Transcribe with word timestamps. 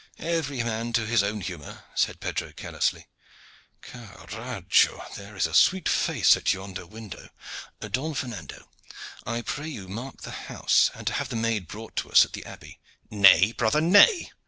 "Every 0.17 0.63
man 0.63 0.93
to 0.93 1.05
his 1.05 1.21
own 1.21 1.41
humor," 1.41 1.83
said 1.93 2.19
Pedro 2.19 2.53
carelessly. 2.53 3.05
"Carajo! 3.83 5.05
there 5.15 5.35
is 5.35 5.45
a 5.45 5.53
sweet 5.53 5.87
face 5.87 6.35
at 6.35 6.53
yonder 6.55 6.87
window! 6.87 7.29
Don 7.81 8.15
Fernando, 8.15 8.67
I 9.27 9.43
pray 9.43 9.67
you 9.67 9.83
to 9.83 9.89
mark 9.91 10.21
the 10.23 10.31
house, 10.31 10.89
and 10.95 11.05
to 11.05 11.13
have 11.13 11.29
the 11.29 11.35
maid 11.35 11.67
brought 11.67 11.95
to 11.97 12.09
us 12.11 12.25
at 12.25 12.33
the 12.33 12.47
abbey." 12.47 12.79
"Nay, 13.11 13.51
brother, 13.51 13.79
nay!" 13.79 14.31